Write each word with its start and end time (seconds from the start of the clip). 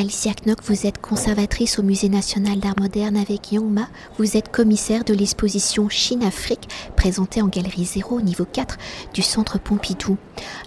Alicia 0.00 0.30
Knock, 0.46 0.58
vous 0.62 0.86
êtes 0.86 1.00
conservatrice 1.00 1.80
au 1.80 1.82
Musée 1.82 2.08
national 2.08 2.60
d'art 2.60 2.78
moderne 2.78 3.16
avec 3.16 3.50
Yongma. 3.50 3.88
Vous 4.16 4.36
êtes 4.36 4.48
commissaire 4.48 5.02
de 5.02 5.12
l'exposition 5.12 5.88
Chine-Afrique 5.88 6.68
présentée 6.96 7.42
en 7.42 7.48
galerie 7.48 7.84
0 7.84 8.18
au 8.18 8.20
niveau 8.20 8.44
4 8.44 8.78
du 9.12 9.22
centre 9.22 9.58
Pompidou. 9.58 10.16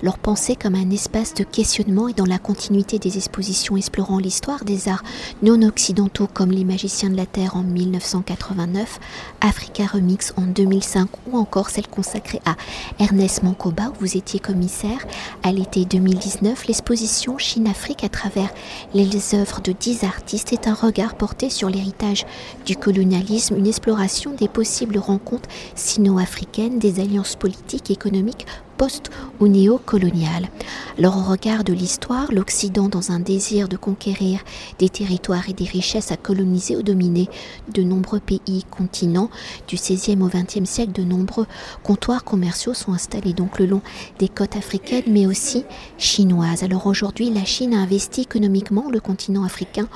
Leur 0.04 0.18
pensée 0.18 0.58
comme 0.58 0.76
un 0.76 0.90
espace 0.90 1.34
de 1.34 1.46
questionnement 1.46 2.10
et 2.10 2.14
dans 2.14 2.26
la 2.26 2.40
continuité 2.40 3.00
des 3.00 3.16
expositions 3.16 3.78
explorant 3.78 4.18
l'histoire 4.20 4.66
des 4.66 4.90
arts 4.90 5.04
non 5.42 5.62
occidentaux 5.62 6.28
comme 6.28 6.52
Les 6.52 6.66
Magiciens 6.66 7.10
de 7.10 7.16
la 7.16 7.26
Terre 7.26 7.56
en 7.56 7.64
1989, 7.64 9.00
Africa 9.40 9.86
Remix 9.86 10.34
en 10.36 10.42
2005 10.42 11.08
ou 11.28 11.38
encore 11.38 11.70
celle 11.70 11.88
consacrée 11.88 12.42
à 12.44 12.58
Ernest 13.00 13.44
Mankoba 13.44 13.92
où 13.92 14.02
vous 14.02 14.18
étiez 14.18 14.42
commissaire 14.42 15.06
à 15.44 15.54
l'été 15.54 15.86
2019, 15.86 16.68
l'exposition 16.68 17.38
Chine-Afrique 17.38 18.04
à 18.04 18.10
travers 18.10 18.50
les 18.94 19.06
les 19.22 19.40
œuvres 19.40 19.62
de 19.62 19.72
dix 19.72 20.04
artistes 20.04 20.52
est 20.52 20.68
un 20.68 20.74
regard 20.74 21.16
porté 21.16 21.50
sur 21.50 21.70
l'héritage 21.70 22.26
du 22.66 22.76
colonialisme, 22.76 23.56
une 23.56 23.68
exploration 23.68 24.32
des 24.32 24.48
possibles 24.48 24.98
rencontres 24.98 25.50
sino-africaines, 25.76 26.80
des 26.80 27.00
alliances 27.00 27.36
politiques, 27.36 27.92
économiques, 27.92 28.48
post- 28.82 29.12
ou 29.40 29.48
néocoloniales. 29.48 30.50
Alors 30.98 31.16
au 31.16 31.22
regard 31.22 31.64
de 31.64 31.72
l'histoire, 31.72 32.32
l'Occident, 32.32 32.90
dans 32.90 33.12
un 33.12 33.20
désir 33.20 33.68
de 33.68 33.78
conquérir 33.78 34.40
des 34.80 34.90
territoires 34.90 35.48
et 35.50 35.54
des 35.54 35.66
richesses 35.66 36.12
à 36.12 36.18
coloniser 36.18 36.76
ou 36.76 36.82
dominer 36.82 37.30
de 37.72 37.84
nombreux 37.84 38.20
pays, 38.20 38.66
continents, 38.72 39.30
du 39.68 39.76
XVIe 39.76 40.18
au 40.20 40.30
XXe 40.30 40.68
siècle, 40.68 40.94
de 40.94 41.04
nombreux 41.04 41.46
comptoirs 41.84 42.24
commerciaux 42.24 42.74
sont 42.74 42.94
installés 42.94 43.34
donc 43.34 43.60
le 43.60 43.68
long 43.68 43.82
des 44.18 44.30
côtes 44.30 44.56
africaines, 44.56 45.04
mais 45.06 45.28
aussi 45.28 45.64
chinoises. 46.00 46.64
Alors 46.64 46.88
aujourd'hui, 46.88 47.30
la 47.30 47.46
Chine 47.46 47.76
a 47.76 47.82
investi 47.82 48.22
économiquement 48.22 48.90
le 48.90 49.00
continent 49.00 49.44
africain 49.44 49.88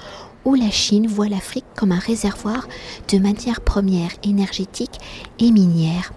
où 0.45 0.55
la 0.55 0.69
Chine 0.69 1.07
voit 1.07 1.27
l'Afrique 1.27 1.65
comme 1.75 1.91
un 1.91 1.99
réservoir 1.99 2.67
de 3.11 3.17
matières 3.17 3.61
premières 3.61 4.11
énergétiques 4.23 4.99
et 5.39 5.51
minières. 5.51 6.13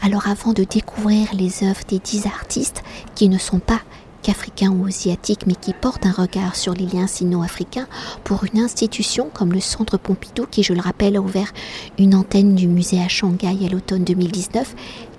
Alors 0.00 0.28
avant 0.28 0.52
de 0.52 0.64
découvrir 0.64 1.28
les 1.34 1.64
œuvres 1.64 1.84
des 1.88 1.98
dix 1.98 2.26
artistes 2.26 2.82
qui 3.14 3.28
ne 3.28 3.38
sont 3.38 3.58
pas 3.58 3.80
qu'africains 4.24 4.70
ou 4.70 4.86
asiatiques, 4.86 5.46
mais 5.46 5.54
qui 5.54 5.72
portent 5.74 6.06
un 6.06 6.12
regard 6.12 6.56
sur 6.56 6.72
les 6.72 6.86
liens 6.86 7.06
sino-africains 7.06 7.86
pour 8.24 8.44
une 8.44 8.58
institution 8.58 9.28
comme 9.32 9.52
le 9.52 9.60
Centre 9.60 9.98
Pompidou, 9.98 10.46
qui, 10.50 10.62
je 10.62 10.72
le 10.72 10.80
rappelle, 10.80 11.16
a 11.16 11.20
ouvert 11.20 11.52
une 11.98 12.14
antenne 12.14 12.54
du 12.54 12.66
musée 12.66 13.00
à 13.00 13.08
Shanghai 13.08 13.66
à 13.66 13.68
l'automne 13.68 14.02
2019. 14.02 14.74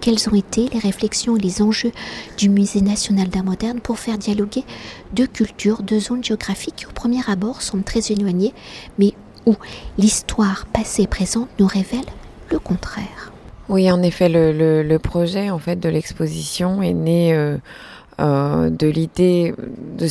Quelles 0.06 0.30
ont 0.30 0.36
été 0.36 0.70
les 0.72 0.78
réflexions 0.78 1.36
et 1.36 1.40
les 1.40 1.64
enjeux 1.64 1.92
du 2.38 2.48
Musée 2.48 2.82
national 2.82 3.28
d'art 3.28 3.44
moderne 3.44 3.80
pour 3.80 3.98
faire 3.98 4.20
dialoguer 4.20 4.64
deux 5.14 5.26
cultures, 5.26 5.82
deux 5.82 6.00
zones 6.00 6.24
géographiques 6.24 6.76
qui, 6.76 6.86
au 6.86 6.92
premier 6.92 7.22
abord, 7.28 7.64
semblent 7.64 7.84
très 7.84 8.12
éloignées, 8.12 8.54
mais 9.00 9.14
où 9.48 9.56
l'histoire 9.98 10.68
passée 10.68 11.02
et 11.02 11.08
présente 11.08 11.50
nous 11.58 11.66
révèle 11.66 12.06
le 12.52 12.60
contraire. 12.60 13.32
Oui, 13.68 13.90
en 13.92 14.04
effet, 14.04 14.30
le, 14.30 14.98
projet 15.00 15.50
en 15.50 15.58
fait 15.58 15.78
de 15.78 15.90
l'exposition 15.90 16.84
est 16.84 16.94
né 16.94 17.34
euh, 17.34 17.58
euh, 18.20 18.70
de 18.70 18.88
l'idée 18.88 19.54
de, 19.98 20.08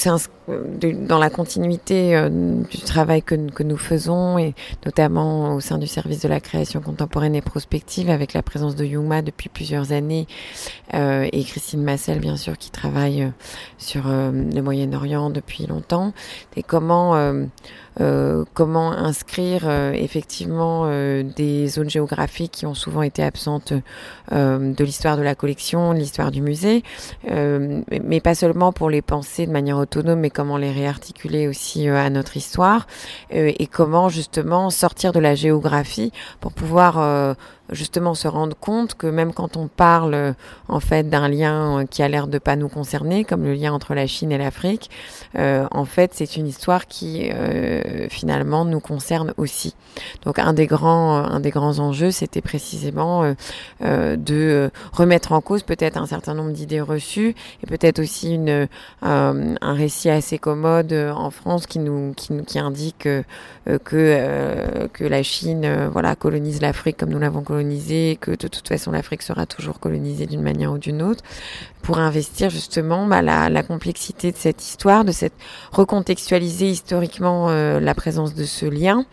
de, 0.79 1.07
dans 1.07 1.19
la 1.19 1.31
continuité 1.31 2.15
euh, 2.15 2.29
du 2.29 2.79
travail 2.79 3.23
que, 3.23 3.35
que, 3.51 3.63
nous 3.63 3.79
faisons 3.79 4.39
et 4.39 4.55
notamment 4.85 5.55
au 5.55 5.61
sein 5.61 5.79
du 5.79 5.87
service 5.87 6.21
de 6.21 6.29
la 6.29 6.41
création 6.41 6.81
contemporaine 6.81 7.35
et 7.35 7.41
prospective 7.41 8.11
avec 8.11 8.35
la 8.35 8.43
présence 8.43 8.77
de 8.77 8.85
Yuma 8.85 9.23
depuis 9.23 9.49
plusieurs 9.49 9.93
années 9.93 10.27
euh, 10.93 11.27
et 11.33 11.45
Christine 11.45 11.83
Massel 11.83 12.19
bien 12.21 12.37
sûr 12.37 12.59
qui 12.59 12.71
travaille 12.71 13.23
euh, 13.23 13.31
sur 13.79 14.05
euh, 14.07 14.31
le 14.31 14.61
Moyen-Orient 14.61 15.31
depuis 15.31 15.67
longtemps. 15.67 16.13
Et 16.57 16.63
comment 16.63 17.15
euh, 18.01 18.45
comment 18.55 18.93
inscrire 18.93 19.69
effectivement 19.95 20.87
des 21.37 21.69
zones 21.69 21.91
géographiques 21.91 22.53
qui 22.53 22.67
ont 22.67 22.75
souvent 22.75 23.03
été 23.03 23.23
absentes 23.23 23.73
de 24.31 24.85
l'histoire 24.85 25.17
de 25.17 25.23
la 25.23 25.35
collection, 25.35 25.95
de 25.95 25.99
l'histoire 25.99 26.31
du 26.31 26.43
musée. 26.43 26.83
Mais 27.25 28.21
pas 28.21 28.35
seulement 28.35 28.73
pour 28.73 28.91
les 28.91 29.03
penser 29.03 29.47
de 29.47 29.53
manière 29.53 29.79
autonome, 29.79 30.21
mais 30.21 30.31
comment 30.31 30.57
les 30.57 30.73
réarticuler 30.73 31.49
aussi 31.49 31.89
euh, 31.89 31.97
à 31.97 32.11
notre 32.11 32.37
histoire 32.37 32.87
euh, 33.33 33.53
et 33.59 33.67
comment 33.67 34.09
justement 34.09 34.71
sortir 34.71 35.13
de 35.13 35.21
la 35.21 35.35
géographie 35.35 36.13
pour 36.41 36.53
pouvoir 36.53 36.99
euh, 36.99 37.35
justement 37.71 38.15
se 38.15 38.29
rendre 38.29 38.57
compte 38.57 38.95
que 38.95 39.07
même 39.07 39.33
quand 39.33 39.57
on 39.57 39.69
parle 39.69 40.35
en 40.69 40.81
fait 40.81 41.09
d'un 41.09 41.29
lien 41.29 41.87
qui 41.87 42.03
a 42.03 42.09
l'air 42.09 42.27
de 42.27 42.39
pas 42.39 42.57
nous 42.57 42.69
concerner, 42.69 43.25
comme 43.25 43.45
le 43.45 43.55
lien 43.55 43.73
entre 43.73 43.95
la 43.95 44.07
Chine 44.07 44.33
et 44.33 44.39
l'Afrique, 44.39 44.91
euh, 45.37 45.67
en 45.71 45.85
fait 45.85 46.13
c'est 46.15 46.37
une 46.37 46.47
histoire 46.47 46.87
qui 46.87 47.31
euh, 47.33 48.09
finalement 48.09 48.65
nous 48.65 48.81
concerne 48.81 49.33
aussi. 49.37 49.75
Donc 50.25 50.39
un 50.39 50.53
des 50.53 50.67
grands, 50.67 51.17
un 51.17 51.41
des 51.41 51.51
grands 51.51 51.79
enjeux, 51.79 52.11
c'était 52.11 52.41
précisément 52.41 53.35
euh, 53.83 54.17
de 54.17 54.71
remettre 54.93 55.33
en 55.33 55.41
cause 55.41 55.63
peut-être 55.63 55.97
un 55.97 56.07
certain 56.07 56.35
nombre 56.35 56.53
d'idées 56.53 56.81
reçues 56.81 57.35
et 57.63 57.67
peut-être 57.67 57.99
aussi 57.99 58.35
une, 58.35 58.69
un 59.03 59.75
récit 59.75 60.11
assez 60.11 60.39
commode 60.39 60.93
en 60.93 61.31
France 61.31 61.67
qui 61.67 61.79
nous 61.79 62.13
qui, 62.15 62.33
qui 62.45 62.59
indique 62.59 63.09
que 63.85 64.89
que 64.93 65.05
la 65.05 65.23
Chine 65.23 65.89
voilà 65.93 66.17
colonise 66.17 66.61
l'Afrique 66.61 66.97
comme 66.99 67.11
nous 67.11 67.19
l'avons 67.19 67.43
colonisée, 67.55 68.19
que 68.21 68.33
de 68.33 68.49
toute 68.49 68.67
façon 68.67 68.91
l'Afrique 68.91 69.23
sera 69.23 69.47
toujours 69.47 69.79
colonisée 69.79 70.27
d'une 70.27 70.43
manière 70.43 70.73
ou 70.73 70.79
d'une 70.79 71.03
autre, 71.03 71.23
pour 71.83 71.99
investir 71.99 72.51
justement 72.51 73.07
bah, 73.07 73.23
la, 73.23 73.63
complexité 73.63 74.33
de 74.33 74.37
cette 74.37 74.63
histoire, 74.63 75.05
de 75.05 75.13
cette 75.13 75.35
recontextualiser 75.71 76.69
historiquement 76.69 77.51
euh, 77.51 77.79
la 77.79 77.95
présence 77.95 78.35
de 78.35 78.45
ce 78.45 78.67
lien, 78.67 79.07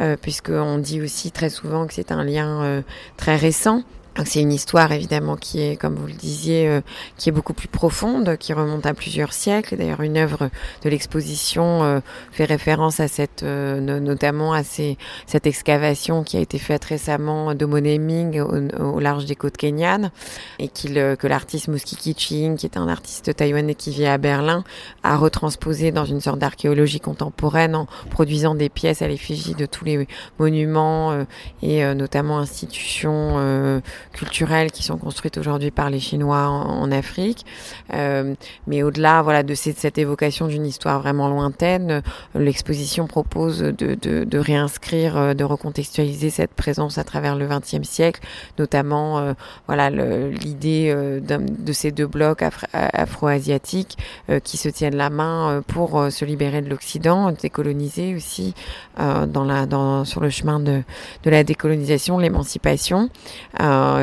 euh, 0.00 0.16
puisqu'on 0.16 0.78
dit 0.78 1.02
aussi 1.02 1.32
très 1.32 1.50
souvent 1.50 1.86
que 1.86 1.92
c'est 1.92 2.12
un 2.12 2.24
lien 2.24 2.62
euh, 2.62 2.82
très 3.18 3.36
récent, 3.36 3.82
c'est 4.26 4.40
une 4.40 4.52
histoire 4.52 4.92
évidemment 4.92 5.36
qui 5.36 5.62
est, 5.62 5.76
comme 5.76 5.94
vous 5.94 6.06
le 6.06 6.12
disiez, 6.12 6.68
euh, 6.68 6.80
qui 7.16 7.30
est 7.30 7.32
beaucoup 7.32 7.54
plus 7.54 7.68
profonde, 7.68 8.36
qui 8.36 8.52
remonte 8.52 8.84
à 8.84 8.92
plusieurs 8.92 9.32
siècles. 9.32 9.76
D'ailleurs, 9.76 10.02
une 10.02 10.18
œuvre 10.18 10.50
de 10.84 10.90
l'exposition 10.90 11.82
euh, 11.82 12.00
fait 12.30 12.44
référence 12.44 13.00
à 13.00 13.08
cette, 13.08 13.42
euh, 13.42 13.80
notamment 13.80 14.52
à 14.52 14.64
ces, 14.64 14.98
cette 15.26 15.46
excavation 15.46 16.24
qui 16.24 16.36
a 16.36 16.40
été 16.40 16.58
faite 16.58 16.84
récemment 16.84 17.54
de 17.54 17.64
Moneming 17.64 18.40
au, 18.40 18.96
au, 18.96 19.00
large 19.00 19.24
des 19.24 19.34
côtes 19.34 19.56
kenyanes 19.56 20.10
et 20.58 20.68
que 20.68 21.26
l'artiste 21.26 21.68
Muskiki 21.68 22.14
Ching, 22.16 22.56
qui 22.56 22.66
est 22.66 22.76
un 22.76 22.88
artiste 22.88 23.34
taïwanais 23.34 23.74
qui 23.74 23.92
vit 23.92 24.06
à 24.06 24.18
Berlin, 24.18 24.62
a 25.02 25.16
retransposé 25.16 25.90
dans 25.90 26.04
une 26.04 26.20
sorte 26.20 26.38
d'archéologie 26.38 27.00
contemporaine 27.00 27.74
en 27.74 27.86
produisant 28.10 28.54
des 28.54 28.68
pièces 28.68 29.00
à 29.00 29.08
l'effigie 29.08 29.54
de 29.54 29.64
tous 29.64 29.84
les 29.84 30.06
monuments 30.38 31.24
et 31.62 31.82
notamment 31.94 32.38
institutions 32.38 33.80
culturelles 34.12 34.70
qui 34.70 34.82
sont 34.82 34.98
construites 34.98 35.38
aujourd'hui 35.38 35.70
par 35.70 35.90
les 35.90 36.00
Chinois 36.00 36.46
en, 36.46 36.90
Afrique. 36.92 37.46
Euh, 37.94 38.34
mais 38.66 38.82
au-delà 38.82 39.22
voilà, 39.22 39.42
de 39.42 39.54
cette, 39.54 39.98
évocation 39.98 40.46
d'une 40.46 40.66
histoire 40.66 41.00
vraiment 41.00 41.28
lointaine, 41.28 42.02
l'exposition 42.34 43.06
propose 43.06 43.60
de, 43.60 43.94
de, 43.94 44.24
de, 44.24 44.38
réinscrire, 44.38 45.16
euh, 45.16 45.34
de 45.34 45.44
recontextualiser 45.44 46.30
cette 46.30 46.52
présence 46.52 46.98
à 46.98 47.04
travers 47.04 47.36
le 47.36 47.46
XXe 47.46 47.88
siècle, 47.88 48.20
notamment 48.58 49.18
euh, 49.18 49.32
voilà 49.66 49.90
l'idée 49.90 50.90
euh, 50.90 51.20
de 51.20 51.72
ces 51.72 51.90
deux 51.90 52.06
blocs 52.06 52.42
afro 52.42 52.66
afro-asiatiques 52.72 53.98
euh, 54.30 54.40
qui 54.40 54.56
se 54.56 54.68
tiennent 54.68 54.96
la 54.96 55.10
main 55.10 55.50
euh, 55.50 55.60
pour 55.60 56.10
se 56.10 56.24
libérer 56.24 56.62
de 56.62 56.70
l'Occident, 56.70 57.32
décoloniser 57.32 58.14
aussi 58.14 58.54
dans 58.98 59.44
la, 59.44 59.66
dans, 59.66 60.04
sur 60.04 60.20
le 60.20 60.30
chemin 60.30 60.60
de, 60.60 60.82
de 61.22 61.30
la 61.30 61.44
décolonisation, 61.44 62.18
l'émancipation. 62.18 63.08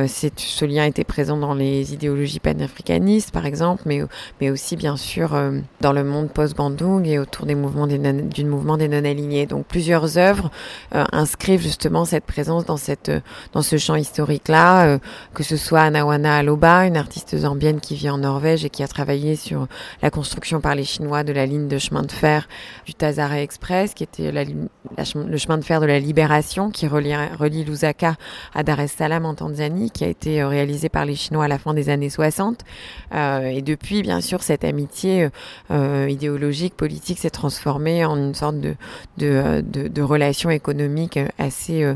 Ce 0.08 0.66
lien 0.66 0.86
était 0.86 1.04
présent 1.04 1.38
dans 1.38 1.54
les 1.54 1.94
idéologies 1.94 2.40
panafricanistes, 2.40 3.32
par 3.32 3.46
exemple, 3.46 3.84
mais, 3.86 4.50
aussi, 4.50 4.76
bien 4.76 4.98
sûr, 4.98 5.34
euh, 5.34 5.60
dans 5.82 5.94
le 5.94 6.04
monde 6.04 6.30
post-Bandung 6.32 7.06
et 7.06 7.20
autour 7.20 7.46
des 7.46 7.56
mouvements 7.56 7.88
des 7.88 8.00
du 8.00 8.46
mouvement 8.46 8.78
des 8.78 8.88
non-alignés. 8.88 9.46
Donc, 9.46 9.66
plusieurs 9.66 10.18
œuvres 10.18 10.52
euh, 10.96 11.04
inscrivent 11.12 11.62
justement 11.62 12.06
cette 12.06 12.26
présence 12.26 12.66
dans, 12.66 12.78
ce 12.78 13.78
champ 13.78 13.96
historique-là, 13.96 14.88
euh, 14.88 15.00
que 15.34 15.44
ce 15.44 15.58
soit 15.58 15.82
Anawana 15.82 16.38
Aloba, 16.38 16.86
une 16.86 16.98
artiste 16.98 17.38
zambienne 17.38 17.80
qui 17.80 17.96
vit 17.96 18.10
en 18.10 18.18
Norvège 18.18 18.66
et 18.66 18.70
qui 18.70 18.84
a 18.84 18.88
travaillé 18.88 19.36
sur 19.36 19.68
la 20.02 20.10
construction 20.10 20.62
par 20.62 20.76
les 20.76 20.84
Chinois 20.84 21.24
de 21.24 21.34
la 21.34 21.46
ligne 21.46 21.68
de 21.68 21.78
chemin 21.78 22.02
de 22.02 22.12
fer 22.12 22.48
du 22.86 22.94
Tazara 22.94 23.42
Express, 23.42 23.94
qui 23.94 24.04
était 24.04 24.32
le 24.32 25.38
chemin 25.38 25.58
de 25.58 25.64
fer 25.64 25.82
de 25.82 25.86
la 25.86 26.00
libération, 26.00 26.72
qui 26.72 26.88
relie 26.88 27.64
Lusaka 27.64 28.16
à 28.54 28.64
Dar 28.64 28.80
es 28.80 28.88
Salaam 28.88 29.26
en 29.26 29.34
Tanzanie, 29.34 29.79
qui 29.88 30.04
a 30.04 30.08
été 30.08 30.44
réalisé 30.44 30.90
par 30.90 31.06
les 31.06 31.16
Chinois 31.16 31.46
à 31.46 31.48
la 31.48 31.58
fin 31.58 31.74
des 31.74 31.90
années 31.90 32.10
60. 32.10 32.66
Euh, 33.14 33.42
et 33.44 33.62
depuis, 33.62 34.02
bien 34.02 34.22
sûr, 34.22 34.44
cette 34.44 34.64
amitié 34.64 35.30
euh, 35.72 36.08
idéologique, 36.10 36.76
politique 36.76 37.20
s'est 37.20 37.30
transformée 37.30 38.06
en 38.06 38.18
une 38.18 38.36
sorte 38.36 38.60
de, 38.60 38.76
de, 39.18 39.64
de, 39.66 39.88
de 39.88 40.02
relation 40.02 40.50
économique 40.50 41.20
assez, 41.38 41.84
euh, 41.84 41.96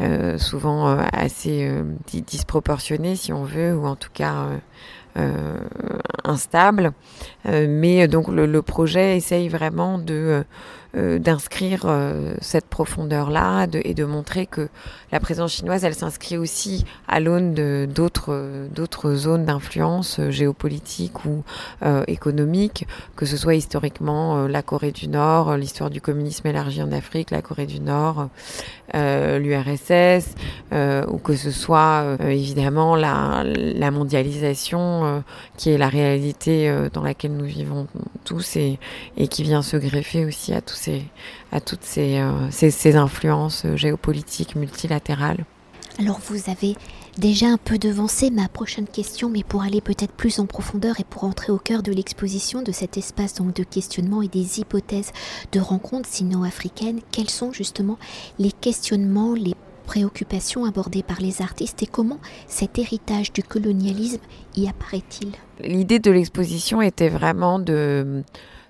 euh 0.00 0.38
souvent 0.38 0.88
euh, 0.88 1.02
assez 1.12 1.68
euh, 1.68 1.82
disproportionnée, 2.12 3.16
si 3.16 3.32
on 3.32 3.44
veut, 3.44 3.74
ou 3.76 3.86
en 3.86 3.96
tout 3.96 4.10
cas 4.12 4.48
instable. 6.24 6.92
mais 7.44 8.08
donc 8.08 8.28
le, 8.28 8.62
projet 8.62 9.16
essaye 9.16 9.48
vraiment 9.48 9.98
de 9.98 10.44
euh, 10.96 11.18
d'inscrire 11.18 11.82
euh, 11.84 12.32
cette 12.40 12.64
profondeur-là 12.64 13.66
et 13.84 13.92
de 13.92 14.06
montrer 14.06 14.46
que 14.46 14.70
la 15.12 15.20
présence 15.20 15.52
chinoise, 15.52 15.84
elle 15.84 15.94
s'inscrit 15.94 16.38
aussi 16.38 16.86
à 17.06 17.20
l'aune 17.20 17.52
d'autres 17.84 18.66
d'autres 18.74 19.12
zones 19.12 19.44
d'influence 19.44 20.18
euh, 20.18 20.30
géopolitique 20.30 21.26
ou 21.26 21.44
économique, 22.06 22.86
que 23.16 23.26
ce 23.26 23.36
soit 23.36 23.54
historiquement 23.54 24.46
la 24.48 24.62
Corée 24.62 24.90
du 24.90 25.08
Nord, 25.08 25.56
l'histoire 25.56 25.90
du 25.90 26.00
communisme 26.00 26.46
élargi 26.46 26.82
en 26.82 26.92
Afrique, 26.92 27.30
la 27.30 27.42
Corée 27.42 27.66
du 27.66 27.80
Nord, 27.80 28.28
l'URSS, 28.94 30.34
ou 30.72 31.18
que 31.18 31.34
ce 31.36 31.50
soit 31.50 32.16
évidemment 32.20 32.96
la, 32.96 33.44
la 33.44 33.90
mondialisation 33.90 35.04
qui 35.56 35.70
est 35.70 35.78
la 35.78 35.88
réalité 35.88 36.88
dans 36.92 37.02
laquelle 37.02 37.36
nous 37.36 37.44
vivons 37.44 37.86
tous 38.24 38.56
et, 38.56 38.78
qui 39.28 39.42
vient 39.42 39.62
se 39.62 39.76
greffer 39.76 40.24
aussi 40.24 40.52
à 40.52 40.60
tous 40.60 40.78
à 41.52 41.60
toutes 41.60 41.86
euh, 41.96 42.48
ces, 42.50 42.96
influences 42.96 43.64
géopolitiques 43.74 44.56
multilatérales. 44.56 45.44
Alors 45.98 46.20
vous 46.28 46.48
avez 46.48 46.76
déjà 47.16 47.46
un 47.46 47.56
peu 47.56 47.78
devancé 47.78 48.30
ma 48.30 48.48
prochaine 48.48 48.86
question, 48.86 49.30
mais 49.30 49.42
pour 49.42 49.62
aller 49.62 49.80
peut-être 49.80 50.12
plus 50.12 50.38
en 50.38 50.46
profondeur 50.46 51.00
et 51.00 51.04
pour 51.04 51.24
entrer 51.24 51.50
au 51.50 51.58
cœur 51.58 51.82
de 51.82 51.90
l'exposition 51.90 52.62
de 52.62 52.70
cet 52.70 52.96
espace 52.96 53.34
donc 53.34 53.54
de 53.54 53.64
questionnement 53.64 54.22
et 54.22 54.28
des 54.28 54.60
hypothèses 54.60 55.12
de 55.52 55.58
rencontres 55.58 56.08
sino-africaines, 56.08 57.00
quels 57.10 57.30
sont 57.30 57.52
justement 57.52 57.98
les 58.38 58.52
questionnements, 58.52 59.34
les 59.34 59.54
préoccupations 59.88 60.66
abordées 60.66 61.02
par 61.02 61.18
les 61.18 61.40
artistes 61.40 61.82
et 61.82 61.86
comment 61.86 62.18
cet 62.46 62.78
héritage 62.78 63.32
du 63.32 63.42
colonialisme 63.42 64.20
y 64.54 64.68
apparaît-il? 64.68 65.32
L'idée 65.60 65.98
de 65.98 66.10
l'exposition 66.10 66.82
était 66.82 67.08
vraiment 67.08 67.58
de 67.58 68.22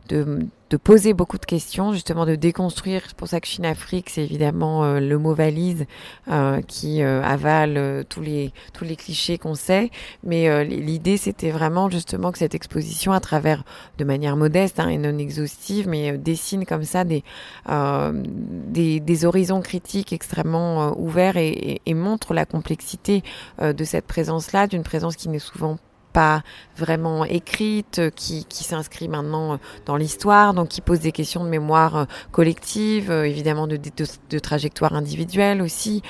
de, 0.08 0.76
poser 0.76 1.14
beaucoup 1.14 1.38
de 1.38 1.46
questions, 1.46 1.93
justement 1.93 2.26
de 2.26 2.34
déconstruire. 2.34 3.02
C'est 3.06 3.16
pour 3.16 3.28
ça 3.28 3.40
que 3.40 3.46
Chine-Afrique, 3.46 4.10
c'est 4.10 4.22
évidemment 4.22 4.84
euh, 4.84 5.00
le 5.00 5.19
mot 5.19 5.34
valise 5.34 5.87
euh, 6.31 6.60
qui 6.62 7.02
euh, 7.02 7.22
avale 7.22 8.05
tous, 8.08 8.20
les, 8.20 8.52
tous 8.72 8.84
les 8.84 8.96
clichés 8.96 9.38
qu'on 9.38 9.55
sait. 9.55 9.90
Mais 10.22 10.64
l'idée, 10.64 11.16
c'était 11.16 11.50
vraiment 11.50 11.90
justement 11.90 12.32
que 12.32 12.38
cette 12.38 12.55
exposition, 12.55 13.12
à 13.12 13.20
travers, 13.20 13.64
de 13.99 14.05
manière 14.05 14.37
modeste 14.37 14.81
hein, 14.81 14.88
et 14.88 14.99
non 14.99 15.16
exhaustive, 15.19 15.88
mais 15.88 16.19
dessine 16.19 16.66
comme 16.66 16.84
ça 16.84 17.04
des, 17.04 17.22
des, 17.66 19.25
horizons 19.25 19.61
critiques 19.61 20.12
extrêmement 20.12 20.99
ouverts 20.99 21.37
et, 21.37 21.81
et, 21.84 21.94
montre 21.94 22.34
la 22.34 22.46
complexité 22.46 23.22
de 23.61 23.84
cette 23.84 24.06
présence-là, 24.06 24.66
d'une 24.66 24.84
présence 24.84 25.16
qui 25.16 25.28
n'est 25.28 25.38
souvent 25.38 25.78
pas 26.12 26.43
vraiment 26.78 27.25
écrite, 27.25 28.00
qui, 28.14 28.44
qui 28.44 28.64
s'inscrit 28.64 29.08
maintenant 29.08 29.55
euh, 29.55 29.56
dans 29.84 29.96
l'histoire, 29.96 30.55
donc 30.55 30.69
qui 30.69 30.81
pose 30.81 31.00
des 31.00 31.12
questions 31.12 31.44
de 31.44 31.49
mémoire 31.49 31.96
euh, 31.96 32.05
collective, 32.31 33.10
euh, 33.10 33.25
évidemment 33.25 33.66
de, 33.66 33.76
de, 33.76 34.38
trajectoire 34.38 34.94
individuelle 34.94 35.60
aussi, 35.60 36.02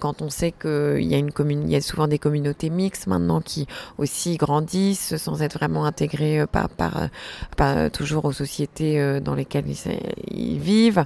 quand 0.00 0.22
on 0.22 0.30
sait 0.30 0.52
qu'il 0.52 1.02
y 1.02 1.14
a 1.14 1.18
une 1.18 1.30
commune, 1.32 1.64
il 1.64 1.70
y 1.70 1.76
a 1.76 1.80
souvent 1.80 2.08
des 2.08 2.18
communautés 2.18 2.70
mixtes 2.70 3.06
maintenant 3.06 3.40
qui 3.40 3.66
aussi 3.98 4.36
grandissent 4.36 5.16
sans 5.16 5.42
être 5.42 5.58
vraiment 5.58 5.84
intégrées 5.84 6.46
par, 6.50 6.68
par, 6.70 7.08
par 7.56 7.90
toujours 7.90 8.24
aux 8.24 8.32
sociétés 8.32 9.20
dans 9.20 9.34
lesquelles 9.34 9.66
ils, 10.30 10.58
vivent. 10.58 11.04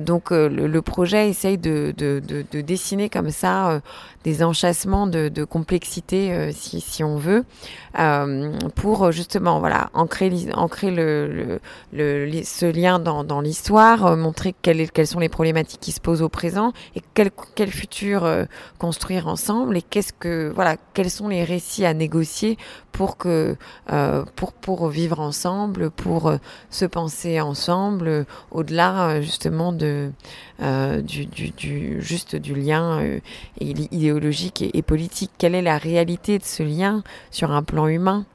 donc 0.00 0.30
le, 0.30 0.80
projet 0.80 1.28
essaye 1.28 1.56
de, 1.56 1.94
de, 1.96 2.20
de, 2.20 2.60
dessiner 2.60 3.08
comme 3.08 3.30
ça 3.30 3.80
des 4.24 4.42
enchâssements 4.42 5.06
de, 5.06 5.28
de 5.28 5.44
complexité, 5.44 6.50
si, 6.52 6.80
si 6.80 7.04
on 7.04 7.16
veut. 7.16 7.44
Euh, 7.98 8.52
pour 8.74 9.12
justement 9.12 9.60
voilà 9.60 9.90
ancrer, 9.92 10.32
ancrer 10.54 10.90
le, 10.90 11.60
le, 11.92 12.42
ce 12.42 12.64
lien 12.64 12.98
dans, 12.98 13.22
dans 13.22 13.42
l'histoire, 13.42 14.06
euh, 14.06 14.16
montrer 14.16 14.54
quelles, 14.62 15.06
sont 15.06 15.18
les 15.18 15.28
problématiques 15.28 15.80
qui 15.80 15.92
se 15.92 16.00
posent 16.00 16.22
au 16.22 16.30
présent 16.30 16.72
et 16.96 17.02
quel, 17.12 17.30
quel 17.54 17.70
futur 17.70 18.24
euh, 18.24 18.44
construire 18.78 19.28
ensemble 19.28 19.76
et 19.76 19.82
qu'est-ce 19.82 20.14
que 20.14 20.50
voilà 20.54 20.76
quels 20.94 21.10
sont 21.10 21.28
les 21.28 21.44
récits 21.44 21.84
à 21.84 21.92
négocier 21.92 22.56
pour 22.92 23.16
que 23.16 23.56
pour 24.36 24.52
pour 24.52 24.88
vivre 24.88 25.18
ensemble, 25.18 25.90
pour 25.90 26.30
se 26.68 26.84
penser 26.84 27.40
ensemble, 27.40 28.26
au-delà 28.50 29.22
justement 29.22 29.72
de 29.72 30.10
du, 30.60 31.26
du, 31.26 32.02
juste 32.02 32.36
du 32.36 32.54
lien 32.54 33.00
idéologique 33.60 34.60
et, 34.60 34.76
et 34.76 34.82
politique. 34.82 35.30
Quelle 35.38 35.54
est 35.54 35.62
la 35.62 35.78
réalité 35.78 36.38
de 36.38 36.44
ce 36.44 36.62
lien 36.62 37.02
un 37.52 37.62
plan 37.62 37.86
humain. 37.86 38.26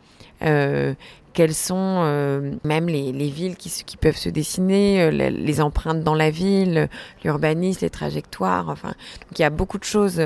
Euh, 0.44 0.94
quelles 1.34 1.54
sont 1.54 1.76
euh, 2.04 2.56
même 2.64 2.88
les, 2.88 3.12
villes 3.30 3.56
qui, 3.58 3.98
peuvent 3.98 4.18
se 4.18 4.30
dessiner, 4.30 5.04
euh, 5.04 5.12
les, 5.12 5.62
empreintes 5.62 6.02
dans 6.04 6.16
la 6.16 6.32
ville, 6.32 6.90
l'urbanisme, 7.24 7.80
les 7.84 7.92
trajectoires. 7.92 8.70
Enfin, 8.70 8.94
il 9.32 9.40
y 9.40 9.44
a 9.44 9.52
beaucoup 9.52 9.78
de 9.78 9.84
choses 9.84 10.20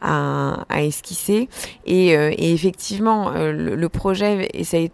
à, 0.00 0.64
esquisser. 0.78 1.50
Et, 1.84 2.12
effectivement, 2.52 3.32
le, 3.32 3.74
le, 3.74 3.88
projet 3.90 4.48
essaye 4.54 4.90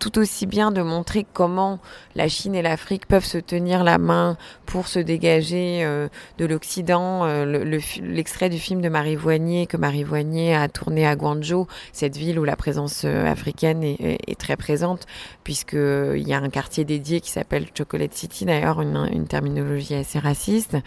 tout 0.00 0.18
aussi 0.18 0.46
bien 0.46 0.72
de 0.72 0.82
montrer 0.82 1.24
comment 1.32 1.78
la 2.16 2.26
Chine 2.26 2.54
et 2.54 2.62
l'Afrique 2.62 3.06
peuvent 3.06 3.24
se 3.24 3.38
tenir 3.38 3.84
la 3.84 3.98
main 3.98 4.36
pour 4.64 4.88
se 4.88 4.98
dégager 4.98 5.84
euh, 5.84 6.08
de 6.38 6.46
l'Occident. 6.46 7.24
Euh, 7.24 7.78
l'extrait 8.02 8.48
du 8.48 8.58
film 8.58 8.80
de 8.80 8.88
Marie 8.88 9.14
Voignier 9.14 9.66
que 9.66 9.76
Marie 9.76 10.02
Voignier 10.02 10.54
a 10.54 10.68
tourné 10.68 11.06
à 11.06 11.16
Guangzhou, 11.16 11.66
cette 11.92 12.16
ville 12.16 12.38
où 12.38 12.44
la 12.44 12.56
présence 12.56 13.02
euh, 13.04 13.30
africaine 13.30 13.84
est, 13.84 14.38
très 14.38 14.56
présente, 14.56 15.06
puisque 15.44 15.74
il 15.74 16.26
y 16.26 16.32
a 16.32 16.38
un 16.38 16.48
quartier 16.48 16.86
dédié 16.86 17.20
qui 17.20 17.30
s'appelle 17.30 17.66
Chocolate 17.76 18.14
City, 18.14 18.46
d'ailleurs 18.46 18.80
une, 18.80 19.06
une, 19.12 19.26
terminologie 19.26 19.94
assez 19.94 20.18
raciste, 20.18 20.78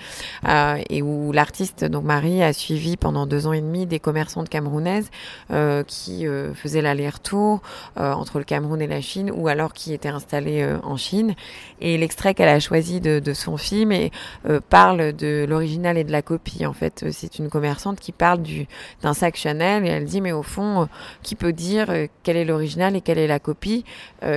et 0.89 1.01
où 1.03 1.31
l'artiste 1.31 1.85
donc 1.85 2.03
Marie 2.03 2.41
a 2.41 2.51
suivi 2.51 2.97
pendant 2.97 3.27
deux 3.27 3.45
ans 3.45 3.53
et 3.53 3.61
demi 3.61 3.85
des 3.85 3.99
commerçantes 3.99 4.49
camerounaises 4.49 5.11
qui 5.85 6.25
faisaient 6.55 6.81
l'aller-retour 6.81 7.61
entre 7.95 8.39
le 8.39 8.43
Cameroun 8.43 8.81
et 8.81 8.87
la 8.87 9.01
Chine 9.03 9.31
ou 9.31 9.47
alors 9.47 9.73
qui 9.73 9.93
était 9.93 10.09
installé 10.09 10.61
euh, 10.61 10.79
en 10.83 10.97
Chine. 10.97 11.35
Et 11.81 11.97
l'extrait 11.97 12.33
qu'elle 12.33 12.49
a 12.49 12.59
choisi 12.59 13.01
de, 13.01 13.33
son 13.33 13.57
film 13.57 13.91
euh, 13.91 14.59
parle 14.69 15.13
de 15.13 15.45
l'original 15.47 15.97
et 15.97 16.03
de 16.03 16.11
la 16.11 16.21
copie. 16.21 16.65
En 16.65 16.73
fait, 16.73 17.05
c'est 17.11 17.39
une 17.39 17.49
commerçante 17.49 17.99
qui 17.99 18.11
parle 18.11 18.41
du 18.41 18.67
d'un 19.01 19.13
sac 19.13 19.35
Chanel 19.35 19.85
et 19.85 19.89
elle 19.89 20.05
dit 20.05 20.21
mais 20.21 20.31
au 20.31 20.43
fond, 20.43 20.83
euh, 20.83 20.85
qui 21.21 21.35
peut 21.35 21.53
dire 21.53 21.91
quel 22.23 22.37
est 22.37 22.45
l'original 22.45 22.95
et 22.95 23.01
quelle 23.01 23.17
est 23.17 23.27
la 23.27 23.39
copie, 23.39 23.83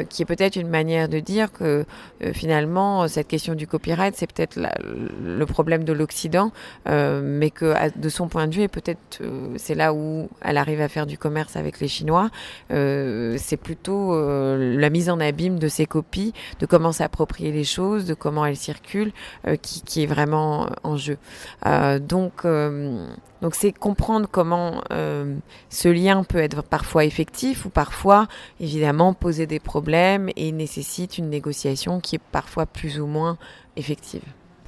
qui 0.09 0.23
est 0.23 0.25
peut-être 0.25 0.57
une 0.57 0.69
manière 0.69 1.09
de 1.09 1.21
dire 1.21 1.53
que 1.53 1.85
finalement 2.33 3.07
cette 3.07 3.29
question 3.29 3.55
du 3.55 3.67
copyright 3.67 4.15
c'est 4.17 4.31
peut-être 4.31 4.59
le 4.59 5.47
problème 5.47 5.85
de 5.85 5.93
l'Occident, 5.93 6.51
mais 6.87 7.51
que 7.51 7.75
de 7.97 8.09
son 8.09 8.29
point 8.29 8.47
de 8.49 8.55
vue 8.55 8.63
et 8.63 8.69
peut-être 8.69 9.23
c'est 9.57 9.75
là 9.75 9.95
où 9.95 10.29
elle 10.43 10.57
arrive 10.57 10.81
à 10.81 10.89
faire 10.89 11.07
du 11.07 11.19
commerce 11.19 11.57
avec 11.57 11.81
les 11.81 11.89
Chinois, 11.89 12.31
c'est 12.71 13.59
plutôt 13.63 14.13
la 14.57 14.91
mise 14.91 15.11
en 15.11 15.21
abîme 15.21 15.59
de 15.59 15.69
ces 15.69 15.87
copies, 15.87 16.33
de 16.61 16.67
comment 16.67 16.93
s'approprier 16.93 17.53
les 17.53 17.65
choses, 17.65 18.07
de 18.07 18.15
comment 18.15 18.45
elles 18.47 18.57
circulent, 18.57 19.13
euh, 19.47 19.57
qui, 19.57 20.03
est 20.03 20.07
vraiment 20.07 20.69
en 20.83 20.97
jeu. 20.97 21.19
Euh, 21.67 21.99
donc, 21.99 22.45
euh, 22.45 23.07
donc 23.43 23.55
c'est 23.55 23.73
comprendre 23.73 24.29
comment 24.31 24.83
ce 24.91 25.89
lien 25.89 26.25
peut 26.25 26.39
être 26.39 26.63
parfois 26.63 27.05
effectif 27.05 27.65
ou 27.67 27.71
parfois, 27.71 28.29
évidemment, 28.61 29.15
poser 29.15 29.47
des 29.47 29.61
problèmes 29.61 30.31
et 30.37 30.53
nécessite 30.53 31.19
une 31.19 31.29
négociation 31.29 32.01
qui 32.01 32.17
est 32.17 32.23
parfois 32.33 32.67
plus 32.67 33.01
ou 33.01 33.07
moins 33.07 33.37
effective. 33.77 34.23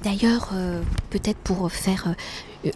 D'ailleurs, 0.05 0.51
peut-être 1.11 1.39
pour 1.39 1.73
faire 1.73 2.15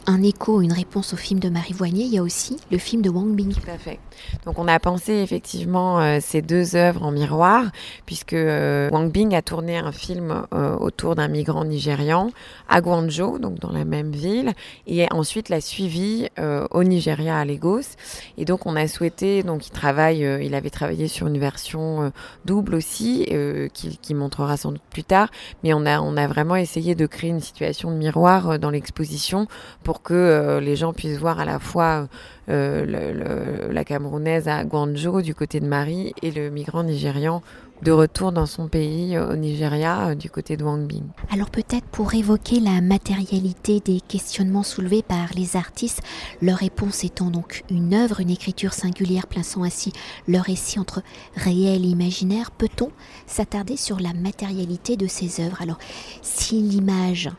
un 0.06 0.22
écho, 0.22 0.60
une 0.60 0.72
réponse 0.72 1.12
au 1.12 1.16
film 1.16 1.40
de 1.40 1.48
Marie 1.48 1.72
Voignier, 1.72 2.04
il 2.04 2.12
y 2.12 2.18
a 2.18 2.22
aussi 2.22 2.56
le 2.70 2.78
film 2.78 3.02
de 3.02 3.10
Wang 3.10 3.34
Bing. 3.34 3.52
Tout 3.52 3.70
à 3.70 3.78
fait. 3.78 3.98
Donc 4.44 4.58
on 4.58 4.68
a 4.68 4.78
pensé 4.78 5.14
effectivement 5.14 6.00
euh, 6.00 6.18
ces 6.20 6.40
deux 6.40 6.76
œuvres 6.76 7.02
en 7.02 7.10
miroir, 7.10 7.66
puisque 8.06 8.34
euh, 8.34 8.88
Wang 8.90 9.10
Bing 9.10 9.34
a 9.34 9.42
tourné 9.42 9.78
un 9.78 9.92
film 9.92 10.46
euh, 10.54 10.76
autour 10.76 11.16
d'un 11.16 11.28
migrant 11.28 11.64
nigérian 11.64 12.30
à 12.68 12.80
Guangzhou, 12.80 13.38
donc 13.38 13.58
dans 13.58 13.72
la 13.72 13.84
même 13.84 14.12
ville, 14.12 14.52
et 14.86 15.06
ensuite 15.12 15.48
l'a 15.48 15.60
suivi 15.60 16.28
au 16.70 16.84
Nigeria 16.84 17.38
à 17.38 17.44
Lagos. 17.44 17.96
Et 18.38 18.44
donc 18.44 18.66
on 18.66 18.76
a 18.76 18.86
souhaité, 18.88 19.42
donc 19.42 19.66
il 19.66 19.70
travaille, 19.70 20.20
il 20.42 20.54
avait 20.54 20.70
travaillé 20.70 21.08
sur 21.08 21.26
une 21.26 21.38
version 21.38 22.12
double 22.44 22.74
aussi, 22.74 23.26
qui, 23.74 23.98
qui, 23.98 24.14
montrera 24.14 24.56
sans 24.56 24.72
doute 24.72 24.82
plus 24.90 25.04
tard, 25.04 25.28
mais 25.62 25.74
on 25.74 25.84
a 25.84 26.26
vraiment 26.26 26.56
essayé 26.56 26.94
de 26.94 27.06
créer 27.06 27.30
une 27.30 27.40
situation 27.40 27.90
de 27.90 27.96
miroir 27.96 28.58
dans 28.58 28.70
l'exposition 28.70 29.48
pour 29.82 30.02
que 30.02 30.14
euh, 30.14 30.60
les 30.60 30.76
gens 30.76 30.92
puissent 30.92 31.18
voir 31.18 31.40
à 31.40 31.44
la 31.44 31.58
fois 31.58 32.08
euh, 32.48 33.70
la 33.70 33.84
Camerounaise 33.84 34.48
à 34.48 34.64
Guangzhou 34.64 35.22
du 35.22 35.34
côté 35.34 35.60
de 35.60 35.66
Marie 35.66 36.12
et 36.22 36.30
le 36.30 36.50
migrant 36.50 36.82
nigérian 36.82 37.42
de 37.82 37.90
retour 37.90 38.30
dans 38.30 38.46
son 38.46 38.68
pays, 38.68 39.18
au 39.18 39.34
Nigeria, 39.34 40.14
du 40.14 40.30
côté 40.30 40.56
de 40.56 40.62
Wangbing. 40.62 41.02
Alors 41.32 41.50
peut-être 41.50 41.84
pour 41.86 42.14
évoquer 42.14 42.60
la 42.60 42.80
matérialité 42.80 43.80
des 43.80 44.00
questionnements 44.00 44.62
soulevés 44.62 45.02
par 45.02 45.28
les 45.34 45.56
artistes, 45.56 46.00
leur 46.40 46.58
réponse 46.58 47.02
étant 47.02 47.30
donc 47.30 47.64
une 47.70 47.92
œuvre, 47.94 48.20
une 48.20 48.30
écriture 48.30 48.72
singulière 48.72 49.26
plaçant 49.26 49.64
ainsi 49.64 49.92
leur 50.28 50.44
récit 50.44 50.78
entre 50.78 51.02
réel 51.34 51.84
et 51.84 51.88
imaginaire, 51.88 52.52
peut-on 52.52 52.90
s'attarder 53.26 53.76
sur 53.76 53.98
la 53.98 54.12
matérialité 54.12 54.96
de 54.96 55.08
ces 55.08 55.40
œuvres? 55.40 55.60
Alors 55.60 55.78
si 56.22 56.60
l'image, 56.62 57.30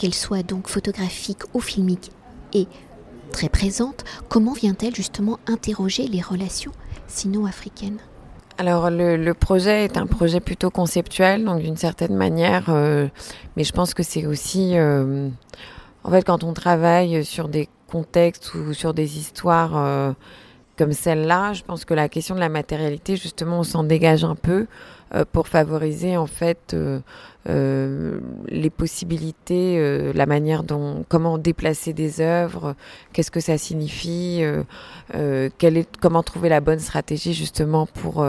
qu'elle 0.00 0.14
soit 0.14 0.42
donc 0.42 0.66
photographique 0.68 1.40
ou 1.52 1.60
filmique, 1.60 2.10
est 2.54 2.68
très 3.32 3.50
présente, 3.50 4.02
comment 4.30 4.54
vient-elle 4.54 4.94
justement 4.94 5.38
interroger 5.46 6.08
les 6.08 6.22
relations 6.22 6.72
sino-africaines? 7.06 7.98
Alors 8.56 8.88
le, 8.90 9.32
projet 9.32 9.84
est 9.84 9.98
un 9.98 10.06
projet 10.06 10.40
plutôt 10.40 10.70
conceptuel, 10.70 11.44
donc 11.44 11.60
d'une 11.60 11.76
certaine 11.76 12.16
manière, 12.16 12.70
euh, 12.70 13.08
mais 13.56 13.64
je 13.64 13.72
pense 13.72 13.92
que 13.92 14.02
c'est 14.02 14.24
aussi, 14.24 14.78
euh, 14.78 15.28
en 16.02 16.10
fait, 16.10 16.22
quand 16.22 16.44
on 16.44 16.54
travaille 16.54 17.22
sur 17.22 17.50
des 17.50 17.68
contextes 17.86 18.54
ou 18.54 18.72
sur 18.72 18.94
des 18.94 19.18
histoires 19.18 19.76
euh, 19.76 20.12
comme 20.78 20.92
celle-là, 20.92 21.52
je 21.52 21.62
pense 21.62 21.84
que 21.84 21.92
la 21.92 22.08
question 22.08 22.34
de 22.34 22.40
la 22.40 22.48
matérialité, 22.48 23.16
justement, 23.16 23.58
on 23.58 23.64
s'en 23.64 23.84
dégage 23.84 24.24
un 24.24 24.34
peu 24.34 24.66
pour 25.32 25.48
favoriser 25.48 26.16
en 26.16 26.26
fait 26.26 26.74
euh, 27.48 28.20
les 28.48 28.68
possibilités, 28.68 29.78
euh, 29.78 30.12
la 30.14 30.26
manière 30.26 30.62
dont, 30.62 31.06
comment 31.08 31.38
déplacer 31.38 31.94
des 31.94 32.20
œuvres, 32.20 32.74
qu'est-ce 33.14 33.30
que 33.30 33.40
ça 33.40 33.56
signifie, 33.56 34.42
euh, 35.14 35.48
comment 36.02 36.22
trouver 36.22 36.50
la 36.50 36.60
bonne 36.60 36.80
stratégie 36.80 37.32
justement 37.32 37.86
pour 37.86 38.26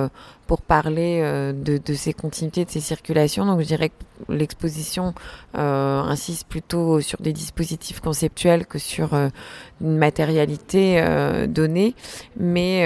pour 0.52 0.62
parler 0.62 1.22
de, 1.54 1.78
de, 1.78 1.94
ces 1.94 2.12
continuités, 2.12 2.66
de 2.66 2.70
ces 2.70 2.82
circulations. 2.82 3.46
Donc 3.46 3.62
je 3.62 3.68
dirais 3.68 3.88
que 3.88 3.94
l'exposition 4.28 5.14
insiste 5.54 6.46
plutôt 6.46 7.00
sur 7.00 7.22
des 7.22 7.32
dispositifs 7.32 8.02
conceptuels 8.02 8.66
que 8.66 8.78
sur 8.78 9.14
une 9.14 9.98
matérialité 9.98 11.02
donnée. 11.48 11.96
Mais, 12.38 12.86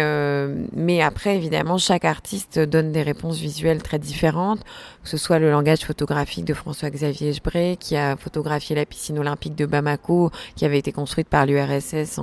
mais 0.73 1.01
après, 1.01 1.35
évidemment, 1.35 1.79
chaque 1.79 2.05
artiste 2.05 2.59
donne 2.59 2.91
des 2.91 3.01
réponses 3.01 3.39
visuelles 3.39 3.81
très 3.81 3.97
différentes, 3.97 4.63
que 5.03 5.09
ce 5.09 5.17
soit 5.17 5.39
le 5.39 5.49
langage 5.49 5.79
photographique 5.79 6.45
de 6.45 6.53
François-Xavier 6.53 7.33
Gebré, 7.33 7.77
qui 7.79 7.95
a 7.95 8.15
photographié 8.15 8.75
la 8.75 8.85
piscine 8.85 9.19
olympique 9.19 9.55
de 9.55 9.65
Bamako, 9.65 10.31
qui 10.55 10.65
avait 10.65 10.79
été 10.79 10.91
construite 10.91 11.29
par 11.29 11.45
l'URSS 11.47 12.19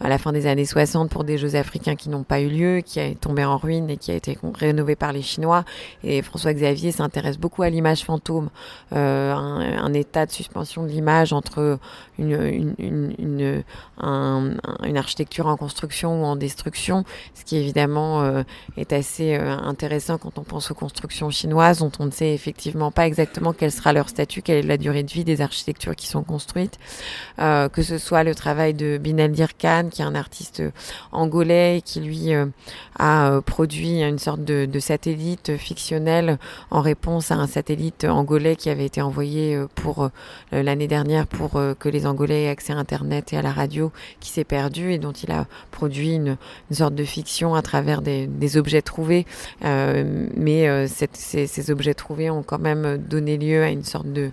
à 0.00 0.08
la 0.08 0.18
fin 0.18 0.32
des 0.32 0.46
années 0.46 0.64
60 0.64 1.10
pour 1.10 1.24
des 1.24 1.38
Jeux 1.38 1.56
africains 1.56 1.96
qui 1.96 2.08
n'ont 2.08 2.24
pas 2.24 2.40
eu 2.40 2.48
lieu, 2.48 2.80
qui 2.80 3.00
est 3.00 3.20
tombé 3.20 3.44
en 3.44 3.58
ruine 3.58 3.90
et 3.90 3.96
qui 3.96 4.10
a 4.10 4.14
été 4.14 4.34
par 4.96 5.12
les 5.12 5.22
Chinois. 5.22 5.64
Et 6.04 6.22
François-Xavier 6.22 6.92
s'intéresse 6.92 7.38
beaucoup 7.38 7.62
à 7.62 7.70
l'image 7.70 8.04
fantôme, 8.04 8.50
euh, 8.92 9.32
un, 9.32 9.92
état 9.92 10.26
de 10.26 10.30
suspension 10.30 10.82
de 10.82 10.88
l'image 10.88 11.32
entre 11.32 11.78
une, 12.18 12.74
une, 12.78 13.14
une, 13.18 13.64
une, 14.02 14.96
architecture 14.96 15.46
en 15.46 15.56
construction 15.56 16.22
ou 16.22 16.24
en 16.24 16.36
destruction, 16.36 17.04
ce 17.34 17.44
qui 17.44 17.56
évidemment 17.56 18.22
euh, 18.22 18.42
est 18.76 18.92
assez 18.92 19.36
euh, 19.36 19.56
intéressant 19.56 20.18
quand 20.18 20.38
on 20.38 20.42
pense 20.42 20.70
aux 20.70 20.74
constructions 20.74 21.30
chinoises, 21.30 21.78
dont 21.78 21.92
on 21.98 22.06
ne 22.06 22.10
sait 22.10 22.34
effectivement 22.34 22.90
pas 22.90 23.06
exactement 23.06 23.52
quel 23.52 23.72
sera 23.72 23.92
leur 23.92 24.08
statut, 24.08 24.42
quelle 24.42 24.64
est 24.64 24.68
la 24.68 24.76
durée 24.76 25.02
de 25.02 25.10
vie 25.10 25.24
des 25.24 25.40
architectures 25.40 25.96
qui 25.96 26.06
sont 26.06 26.22
construites, 26.22 26.78
que 27.38 27.82
ce 27.82 27.98
soit 27.98 28.24
le 28.24 28.34
travail 28.34 28.74
de 28.74 28.98
Binaldir 28.98 29.56
Khan, 29.56 29.88
qui 29.90 30.02
est 30.02 30.04
un 30.04 30.14
artiste 30.14 30.62
angolais 31.12 31.82
qui 31.84 32.00
lui 32.00 32.30
a 32.98 33.40
produit 33.44 34.02
une 34.02 34.18
sorte 34.18 34.44
de, 34.44 34.55
de, 34.64 34.78
satellite 34.80 35.56
fictionnel 35.56 36.38
en 36.70 36.80
réponse 36.80 37.30
à 37.30 37.34
un 37.34 37.46
satellite 37.46 38.04
angolais 38.04 38.56
qui 38.56 38.70
avait 38.70 38.86
été 38.86 39.02
envoyé 39.02 39.58
pour 39.74 40.10
l'année 40.52 40.86
dernière 40.86 41.26
pour 41.26 41.60
que 41.78 41.88
les 41.88 42.06
Angolais 42.06 42.44
aient 42.44 42.48
accès 42.48 42.72
à 42.72 42.76
Internet 42.76 43.32
et 43.32 43.36
à 43.36 43.42
la 43.42 43.52
radio, 43.52 43.90
qui 44.20 44.30
s'est 44.30 44.44
perdu 44.44 44.92
et 44.92 44.98
dont 44.98 45.12
il 45.12 45.32
a 45.32 45.46
produit 45.70 46.14
une, 46.14 46.36
sorte 46.70 46.94
de 46.94 47.04
fiction 47.04 47.54
à 47.54 47.62
travers 47.62 48.02
des, 48.02 48.56
objets 48.56 48.82
trouvés. 48.82 49.26
mais 49.62 50.86
ces, 50.86 51.70
objets 51.70 51.94
trouvés 51.94 52.30
ont 52.30 52.42
quand 52.42 52.60
même 52.60 52.98
donner 52.98 53.36
lieu 53.38 53.62
à 53.62 53.70
une 53.70 53.84
sorte 53.84 54.12
de, 54.12 54.30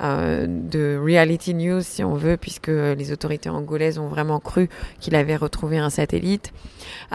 euh, 0.00 0.46
de 0.48 1.00
reality 1.02 1.54
news, 1.54 1.82
si 1.82 2.02
on 2.02 2.14
veut, 2.14 2.36
puisque 2.36 2.68
les 2.68 3.12
autorités 3.12 3.48
angolaises 3.48 3.98
ont 3.98 4.08
vraiment 4.08 4.40
cru 4.40 4.68
qu'il 5.00 5.14
avait 5.14 5.36
retrouvé 5.36 5.78
un 5.78 5.90
satellite, 5.90 6.52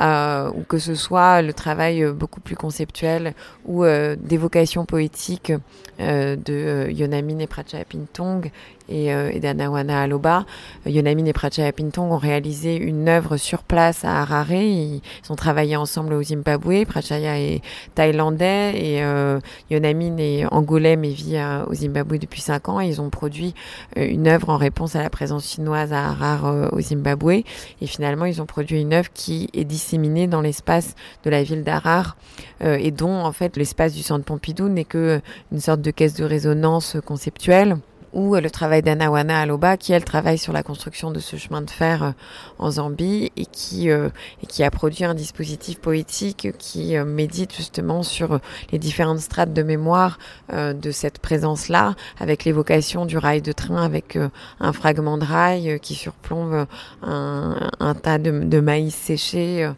euh, 0.01 0.49
ou 0.51 0.63
que 0.63 0.77
ce 0.77 0.95
soit 0.95 1.41
le 1.41 1.53
travail 1.53 2.05
beaucoup 2.11 2.39
plus 2.39 2.55
conceptuel 2.55 3.33
ou 3.65 3.83
euh, 3.83 4.15
d'évocation 4.17 4.85
poétique 4.85 5.51
de 5.99 6.89
Yonamine 6.89 7.41
et 7.41 7.47
Pintong 7.47 8.51
et, 8.89 9.13
euh, 9.13 9.39
d'Anawana 9.39 10.01
Aloba. 10.01 10.45
Yonamin 10.85 11.25
et 11.25 11.71
Pintong 11.71 12.11
ont 12.11 12.17
réalisé 12.17 12.75
une 12.75 13.07
œuvre 13.07 13.37
sur 13.37 13.63
place 13.63 14.03
à 14.03 14.21
Harare. 14.21 14.51
Ils, 14.51 15.01
ont 15.29 15.35
travaillé 15.35 15.75
ensemble 15.75 16.13
au 16.13 16.23
Zimbabwe. 16.23 16.85
Prachaya 16.85 17.39
est 17.39 17.61
thaïlandais 17.95 18.73
et 18.75 19.03
euh, 19.03 19.39
Yonamin 19.69 20.17
est 20.17 20.45
angolais 20.51 20.95
mais 20.95 21.09
vit 21.09 21.37
au 21.67 21.73
Zimbabwe 21.73 22.17
depuis 22.17 22.41
5 22.41 22.69
ans. 22.69 22.79
Ils 22.79 23.01
ont 23.01 23.09
produit 23.09 23.53
euh, 23.97 24.07
une 24.07 24.27
œuvre 24.27 24.49
en 24.49 24.57
réponse 24.57 24.95
à 24.95 25.03
la 25.03 25.09
présence 25.09 25.47
chinoise 25.47 25.93
à 25.93 26.09
Harare 26.09 26.45
euh, 26.45 26.69
au 26.71 26.81
Zimbabwe. 26.81 27.43
Et 27.81 27.87
finalement, 27.87 28.25
ils 28.25 28.41
ont 28.41 28.45
produit 28.45 28.81
une 28.81 28.93
œuvre 28.93 29.09
qui 29.13 29.49
est 29.53 29.65
disséminée 29.65 30.27
dans 30.27 30.41
l'espace 30.41 30.95
de 31.23 31.29
la 31.29 31.43
ville 31.43 31.63
d'Harare 31.63 32.17
et 32.61 32.91
dont 32.91 33.23
en 33.23 33.31
fait 33.31 33.55
l'espace 33.55 33.93
du 33.93 34.01
centre 34.01 34.25
Pompidou 34.25 34.67
n'est 34.67 34.83
que 34.83 35.21
une 35.51 35.59
sorte 35.59 35.81
de 35.81 35.91
caisse 35.91 36.15
de 36.15 36.25
résonance 36.25 36.97
conceptuelle 37.05 37.77
ou 38.13 38.35
euh, 38.35 38.41
le 38.41 38.49
travail 38.49 38.81
d'Anawana 38.81 39.41
Aloba, 39.41 39.77
qui 39.77 39.93
elle 39.93 40.03
travaille 40.03 40.37
sur 40.37 40.53
la 40.53 40.63
construction 40.63 41.11
de 41.11 41.19
ce 41.19 41.35
chemin 41.35 41.61
de 41.61 41.69
fer 41.69 42.03
euh, 42.03 42.11
en 42.57 42.71
Zambie 42.71 43.31
et 43.35 43.45
qui, 43.45 43.89
euh, 43.89 44.09
et 44.43 44.47
qui 44.47 44.63
a 44.63 44.71
produit 44.71 45.05
un 45.05 45.13
dispositif 45.13 45.79
poétique 45.79 46.49
qui 46.57 46.97
médite 46.97 47.55
justement 47.55 48.03
sur 48.03 48.39
les 48.71 48.79
différentes 48.79 49.19
strates 49.19 49.53
de 49.53 49.63
mémoire 49.63 50.17
de 50.51 50.91
cette 50.91 51.19
présence-là, 51.19 51.95
avec 52.19 52.43
l'évocation 52.45 53.05
du 53.05 53.17
rail 53.17 53.41
de 53.41 53.51
train, 53.51 53.83
avec 53.83 54.17
un 54.59 54.73
fragment 54.73 55.17
de 55.17 55.25
rail 55.25 55.79
qui 55.81 55.95
surplombe 55.95 56.65
un, 57.01 57.55
un 57.79 57.95
tas 57.95 58.17
de, 58.17 58.31
de, 58.31 58.59
maïs 58.59 58.95
séché, 58.95 59.69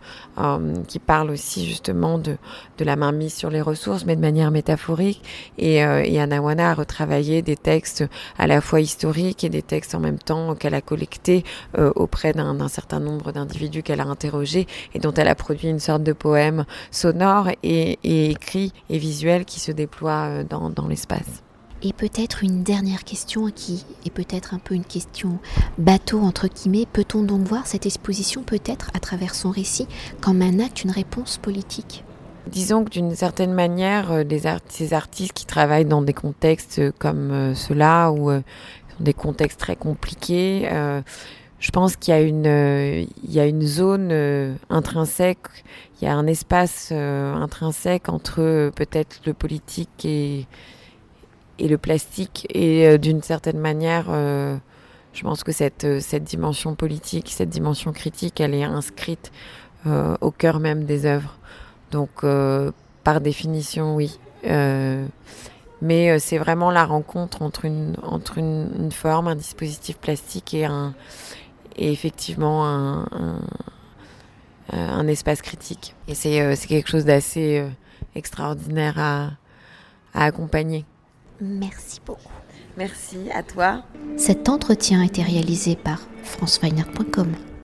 qui 0.87 0.99
parle 0.99 1.31
aussi 1.31 1.67
justement 1.67 2.17
de, 2.17 2.37
de 2.77 2.85
la 2.85 2.95
mainmise 2.95 3.33
sur 3.33 3.49
les 3.49 3.61
ressources, 3.61 4.05
mais 4.05 4.15
de 4.15 4.21
manière 4.21 4.51
métaphorique. 4.51 5.21
Et, 5.57 5.77
et 5.77 6.19
Anawana 6.19 6.71
a 6.71 6.73
retravaillé 6.73 7.41
des 7.41 7.57
textes 7.57 8.03
à 8.37 8.47
la 8.47 8.61
fois 8.61 8.81
historiques 8.81 9.43
et 9.43 9.49
des 9.49 9.61
textes 9.61 9.95
en 9.95 9.99
même 9.99 10.19
temps 10.19 10.55
qu'elle 10.55 10.73
a 10.73 10.81
collectés 10.81 11.43
euh, 11.77 11.91
auprès 11.95 12.33
d'un 12.33 12.67
certain 12.67 12.99
nombre 12.99 13.31
d'individus 13.31 13.83
qu'elle 13.83 14.01
a 14.01 14.05
interrogés 14.05 14.67
et 14.93 14.99
dont 14.99 15.13
elle 15.13 15.27
a 15.27 15.35
produit 15.35 15.69
une 15.69 15.79
sorte 15.79 16.03
de 16.03 16.13
poème 16.13 16.65
sonore 16.91 17.49
et, 17.63 17.99
écrit 18.31 18.73
et 18.89 18.97
visuel 18.97 19.45
qui 19.45 19.59
se 19.59 19.71
déploie 19.71 20.25
euh, 20.27 20.43
dans, 20.43 20.69
dans 20.69 20.87
l'espace. 20.87 21.43
Et 21.83 21.93
peut-être 21.93 22.43
une 22.43 22.61
dernière 22.61 23.03
question 23.03 23.49
qui 23.49 23.85
est 24.05 24.11
peut-être 24.11 24.53
un 24.53 24.59
peu 24.59 24.75
une 24.75 24.85
question 24.85 25.39
bateau 25.79 26.19
entre 26.19 26.47
guillemets. 26.47 26.85
Peut-on 26.91 27.23
donc 27.23 27.47
voir 27.47 27.65
cette 27.65 27.87
exposition 27.87 28.43
peut-être 28.43 28.91
à 28.93 28.99
travers 28.99 29.33
son 29.33 29.49
récit 29.49 29.87
comme 30.21 30.43
un 30.43 30.59
acte, 30.59 30.83
une 30.83 30.91
réponse 30.91 31.37
politique? 31.37 32.03
Disons 32.47 32.83
que 32.83 32.89
d'une 32.89 33.15
certaine 33.15 33.53
manière, 33.53 34.11
euh, 34.11 34.23
ces 34.67 34.93
artistes 34.93 35.33
qui 35.33 35.45
travaillent 35.45 35.85
dans 35.85 36.01
des 36.01 36.13
contextes 36.13 36.79
euh, 36.79 36.91
comme 36.97 37.31
euh, 37.31 37.55
ceux-là, 37.55 38.11
ou 38.11 38.31
des 38.99 39.13
contextes 39.13 39.59
très 39.59 39.75
compliqués, 39.75 40.69
je 41.59 41.71
pense 41.71 41.95
qu'il 41.95 42.13
y 42.13 43.39
a 43.39 43.45
une, 43.45 43.61
zone 43.61 44.57
intrinsèque, 44.69 45.37
il 45.99 46.05
y 46.05 46.07
a 46.07 46.15
un 46.15 46.27
espace 46.27 46.91
intrinsèque 46.91 48.09
entre 48.09 48.71
peut-être 48.75 49.21
le 49.25 49.33
politique 49.33 50.05
et, 50.05 50.45
et 51.57 51.67
le 51.67 51.77
plastique. 51.79 52.45
Et 52.53 52.97
d'une 52.99 53.23
certaine 53.23 53.57
manière, 53.57 54.05
je 55.13 55.23
pense 55.23 55.43
que 55.43 55.51
cette, 55.51 55.99
cette 55.99 56.23
dimension 56.23 56.75
politique, 56.75 57.31
cette 57.35 57.49
dimension 57.49 57.91
critique, 57.91 58.39
elle 58.39 58.53
est 58.53 58.63
inscrite 58.63 59.31
au 59.87 60.29
cœur 60.29 60.59
même 60.59 60.83
des 60.83 61.07
œuvres. 61.07 61.39
Donc, 61.91 62.09
euh, 62.23 62.71
par 63.03 63.21
définition, 63.21 63.95
oui. 63.95 64.19
Euh, 64.45 65.05
mais 65.81 66.11
euh, 66.11 66.17
c'est 66.19 66.37
vraiment 66.37 66.71
la 66.71 66.85
rencontre 66.85 67.41
entre 67.41 67.65
une, 67.65 67.95
entre 68.03 68.37
une, 68.37 68.91
forme, 68.91 69.27
un 69.27 69.35
dispositif 69.35 69.97
plastique 69.97 70.53
et, 70.53 70.65
un, 70.65 70.93
et 71.75 71.91
effectivement 71.91 72.65
un, 72.67 73.05
un, 74.71 75.07
espace 75.07 75.41
critique. 75.41 75.95
Et 76.07 76.15
c'est 76.15 76.67
quelque 76.67 76.89
chose 76.89 77.05
d'assez 77.05 77.65
extraordinaire 78.15 78.97
à, 78.97 79.31
à 80.13 80.25
accompagner. 80.25 80.85
Merci 81.39 81.99
beaucoup. 82.05 82.31
Merci 82.77 83.29
à 83.33 83.43
toi. 83.43 83.83
Cet 84.17 84.47
entretien 84.47 85.01
a 85.01 85.05
été 85.05 85.23
réalisé 85.23 85.75
par 85.75 85.99
franceweiner.com. 86.23 87.33